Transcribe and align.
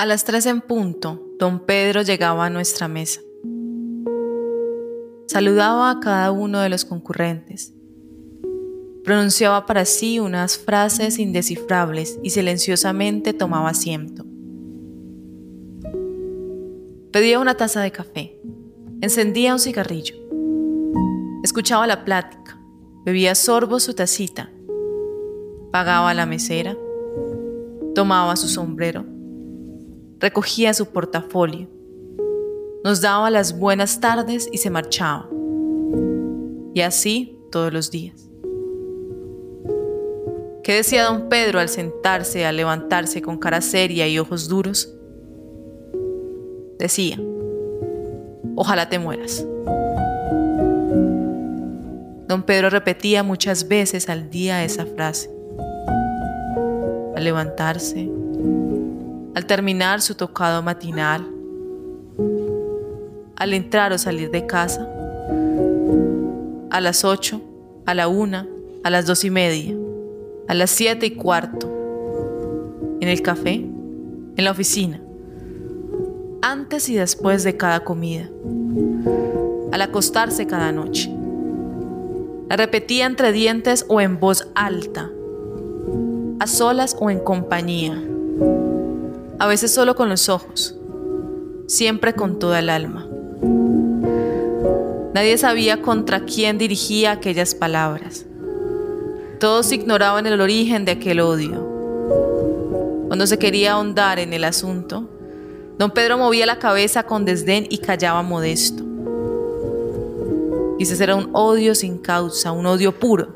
A 0.00 0.06
las 0.06 0.24
tres 0.24 0.46
en 0.46 0.62
punto, 0.62 1.28
don 1.38 1.66
Pedro 1.66 2.00
llegaba 2.00 2.46
a 2.46 2.48
nuestra 2.48 2.88
mesa. 2.88 3.20
Saludaba 5.26 5.90
a 5.90 6.00
cada 6.00 6.32
uno 6.32 6.60
de 6.60 6.70
los 6.70 6.86
concurrentes. 6.86 7.74
Pronunciaba 9.04 9.66
para 9.66 9.84
sí 9.84 10.18
unas 10.18 10.56
frases 10.56 11.18
indescifrables 11.18 12.18
y 12.22 12.30
silenciosamente 12.30 13.34
tomaba 13.34 13.68
asiento. 13.68 14.24
Pedía 17.12 17.38
una 17.38 17.58
taza 17.58 17.82
de 17.82 17.92
café, 17.92 18.40
encendía 19.02 19.52
un 19.52 19.60
cigarrillo, 19.60 20.14
escuchaba 21.44 21.86
la 21.86 22.06
plática, 22.06 22.58
bebía 23.04 23.34
sorbo 23.34 23.78
su 23.78 23.92
tacita, 23.92 24.50
pagaba 25.70 26.14
la 26.14 26.24
mesera, 26.24 26.74
tomaba 27.94 28.34
su 28.36 28.48
sombrero, 28.48 29.04
recogía 30.20 30.74
su 30.74 30.86
portafolio, 30.86 31.68
nos 32.84 33.00
daba 33.00 33.30
las 33.30 33.58
buenas 33.58 34.00
tardes 34.00 34.48
y 34.52 34.58
se 34.58 34.70
marchaba. 34.70 35.28
Y 36.74 36.82
así 36.82 37.38
todos 37.50 37.72
los 37.72 37.90
días. 37.90 38.30
¿Qué 40.62 40.76
decía 40.76 41.04
don 41.04 41.28
Pedro 41.28 41.58
al 41.58 41.68
sentarse, 41.68 42.44
al 42.44 42.56
levantarse 42.56 43.22
con 43.22 43.38
cara 43.38 43.60
seria 43.60 44.06
y 44.06 44.18
ojos 44.18 44.46
duros? 44.46 44.94
Decía, 46.78 47.18
ojalá 48.54 48.88
te 48.88 48.98
mueras. 48.98 49.44
Don 52.28 52.44
Pedro 52.44 52.70
repetía 52.70 53.22
muchas 53.22 53.66
veces 53.66 54.08
al 54.08 54.30
día 54.30 54.62
esa 54.64 54.86
frase. 54.86 55.30
Al 57.16 57.24
levantarse, 57.24 58.08
al 59.34 59.46
terminar 59.46 60.00
su 60.00 60.14
tocado 60.14 60.62
matinal, 60.62 61.26
al 63.36 63.54
entrar 63.54 63.92
o 63.92 63.98
salir 63.98 64.30
de 64.30 64.46
casa, 64.46 64.88
a 66.70 66.80
las 66.80 67.04
ocho, 67.04 67.40
a 67.86 67.94
la 67.94 68.08
una, 68.08 68.48
a 68.82 68.90
las 68.90 69.06
dos 69.06 69.24
y 69.24 69.30
media, 69.30 69.74
a 70.48 70.54
las 70.54 70.70
siete 70.70 71.06
y 71.06 71.10
cuarto, 71.12 71.68
en 73.00 73.08
el 73.08 73.22
café, 73.22 73.54
en 73.54 74.44
la 74.44 74.50
oficina, 74.50 75.00
antes 76.42 76.88
y 76.88 76.96
después 76.96 77.44
de 77.44 77.56
cada 77.56 77.80
comida, 77.80 78.28
al 79.72 79.82
acostarse 79.82 80.46
cada 80.46 80.72
noche. 80.72 81.10
La 82.48 82.56
repetía 82.56 83.06
entre 83.06 83.30
dientes 83.30 83.86
o 83.88 84.00
en 84.00 84.18
voz 84.18 84.48
alta, 84.56 85.08
a 86.40 86.46
solas 86.48 86.96
o 86.98 87.10
en 87.10 87.20
compañía 87.20 88.02
a 89.40 89.46
veces 89.46 89.72
solo 89.72 89.96
con 89.96 90.10
los 90.10 90.28
ojos, 90.28 90.76
siempre 91.66 92.12
con 92.12 92.38
toda 92.38 92.58
el 92.58 92.68
alma. 92.68 93.08
Nadie 95.14 95.38
sabía 95.38 95.80
contra 95.80 96.26
quién 96.26 96.58
dirigía 96.58 97.12
aquellas 97.12 97.54
palabras. 97.54 98.26
Todos 99.40 99.72
ignoraban 99.72 100.26
el 100.26 100.38
origen 100.42 100.84
de 100.84 100.92
aquel 100.92 101.20
odio. 101.20 101.66
Cuando 103.06 103.26
se 103.26 103.38
quería 103.38 103.72
ahondar 103.72 104.18
en 104.18 104.34
el 104.34 104.44
asunto, 104.44 105.08
don 105.78 105.90
Pedro 105.92 106.18
movía 106.18 106.44
la 106.44 106.58
cabeza 106.58 107.04
con 107.04 107.24
desdén 107.24 107.66
y 107.70 107.78
callaba 107.78 108.22
modesto. 108.22 108.84
Quizás 110.78 111.00
era 111.00 111.16
un 111.16 111.30
odio 111.32 111.74
sin 111.74 111.96
causa, 111.96 112.52
un 112.52 112.66
odio 112.66 112.92
puro, 112.92 113.28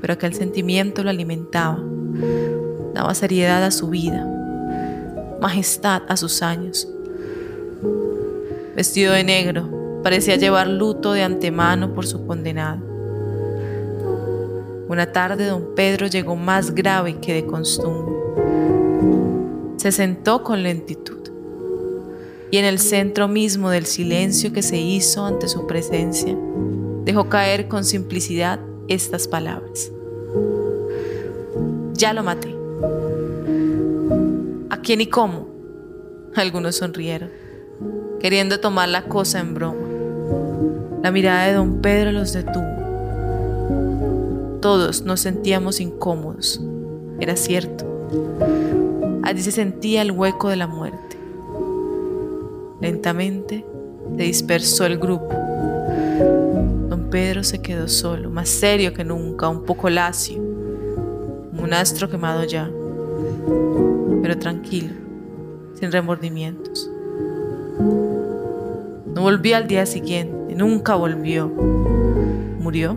pero 0.00 0.14
aquel 0.14 0.34
sentimiento 0.34 1.04
lo 1.04 1.10
alimentaba, 1.10 1.78
daba 2.92 3.14
seriedad 3.14 3.62
a 3.62 3.70
su 3.70 3.88
vida 3.88 4.32
majestad 5.46 6.02
a 6.08 6.16
sus 6.16 6.42
años. 6.42 6.88
Vestido 8.74 9.12
de 9.12 9.22
negro, 9.22 10.00
parecía 10.02 10.34
llevar 10.34 10.66
luto 10.66 11.12
de 11.12 11.22
antemano 11.22 11.94
por 11.94 12.04
su 12.04 12.26
condenado. 12.26 12.82
Una 14.88 15.12
tarde 15.12 15.46
don 15.46 15.76
Pedro 15.76 16.08
llegó 16.08 16.34
más 16.34 16.74
grave 16.74 17.20
que 17.20 17.32
de 17.32 17.46
costumbre. 17.46 18.12
Se 19.76 19.92
sentó 19.92 20.42
con 20.42 20.64
lentitud 20.64 21.30
y 22.50 22.56
en 22.56 22.64
el 22.64 22.80
centro 22.80 23.28
mismo 23.28 23.70
del 23.70 23.86
silencio 23.86 24.52
que 24.52 24.62
se 24.62 24.78
hizo 24.78 25.24
ante 25.24 25.46
su 25.46 25.68
presencia, 25.68 26.36
dejó 27.04 27.28
caer 27.28 27.68
con 27.68 27.84
simplicidad 27.84 28.58
estas 28.88 29.28
palabras. 29.28 29.92
Ya 31.92 32.12
lo 32.12 32.24
maté. 32.24 32.52
¿A 34.86 34.88
quién 34.88 35.00
y 35.00 35.08
cómo? 35.08 35.48
Algunos 36.36 36.76
sonrieron, 36.76 37.28
queriendo 38.20 38.60
tomar 38.60 38.88
la 38.88 39.08
cosa 39.08 39.40
en 39.40 39.52
broma. 39.52 39.80
La 41.02 41.10
mirada 41.10 41.46
de 41.46 41.54
don 41.54 41.80
Pedro 41.80 42.12
los 42.12 42.32
detuvo. 42.32 42.62
Todos 44.62 45.02
nos 45.02 45.18
sentíamos 45.18 45.80
incómodos. 45.80 46.60
Era 47.18 47.34
cierto. 47.34 47.84
Allí 49.24 49.42
se 49.42 49.50
sentía 49.50 50.02
el 50.02 50.12
hueco 50.12 50.50
de 50.50 50.56
la 50.56 50.68
muerte. 50.68 51.18
Lentamente 52.80 53.66
se 54.16 54.22
dispersó 54.22 54.86
el 54.86 54.98
grupo. 54.98 55.34
Don 56.88 57.08
Pedro 57.10 57.42
se 57.42 57.60
quedó 57.60 57.88
solo, 57.88 58.30
más 58.30 58.48
serio 58.48 58.94
que 58.94 59.02
nunca, 59.02 59.48
un 59.48 59.64
poco 59.64 59.90
lacio, 59.90 60.40
un 60.40 61.72
astro 61.72 62.08
quemado 62.08 62.44
ya 62.44 62.70
pero 64.26 64.40
tranquilo, 64.40 64.92
sin 65.74 65.92
remordimientos. 65.92 66.90
No 67.78 69.22
volvió 69.22 69.56
al 69.56 69.68
día 69.68 69.86
siguiente, 69.86 70.56
nunca 70.56 70.96
volvió. 70.96 71.46
¿Murió? 71.46 72.96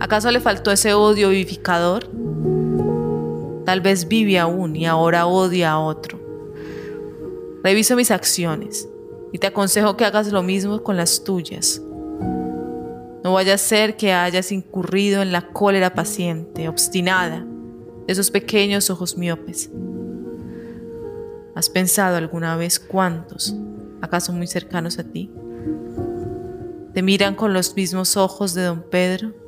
¿Acaso 0.00 0.30
le 0.30 0.40
faltó 0.40 0.70
ese 0.70 0.94
odio 0.94 1.28
vivificador? 1.28 2.06
Tal 3.66 3.82
vez 3.82 4.08
vive 4.08 4.38
aún 4.38 4.74
y 4.76 4.86
ahora 4.86 5.26
odia 5.26 5.72
a 5.72 5.78
otro. 5.78 6.18
Reviso 7.62 7.94
mis 7.94 8.10
acciones 8.10 8.88
y 9.30 9.36
te 9.36 9.48
aconsejo 9.48 9.98
que 9.98 10.06
hagas 10.06 10.32
lo 10.32 10.42
mismo 10.42 10.82
con 10.82 10.96
las 10.96 11.22
tuyas. 11.22 11.82
No 13.22 13.34
vaya 13.34 13.52
a 13.52 13.58
ser 13.58 13.98
que 13.98 14.14
hayas 14.14 14.52
incurrido 14.52 15.20
en 15.20 15.32
la 15.32 15.48
cólera 15.48 15.92
paciente, 15.92 16.66
obstinada, 16.66 17.44
de 18.06 18.12
esos 18.12 18.30
pequeños 18.30 18.90
ojos 18.90 19.16
miopes. 19.16 19.70
¿Has 21.54 21.68
pensado 21.68 22.16
alguna 22.16 22.56
vez 22.56 22.78
cuántos, 22.78 23.54
acaso 24.00 24.32
muy 24.32 24.46
cercanos 24.46 24.98
a 24.98 25.04
ti, 25.04 25.30
te 26.94 27.02
miran 27.02 27.34
con 27.34 27.52
los 27.52 27.74
mismos 27.74 28.16
ojos 28.16 28.54
de 28.54 28.62
don 28.62 28.82
Pedro 28.82 29.41